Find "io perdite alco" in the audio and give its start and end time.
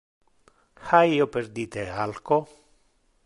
1.09-2.39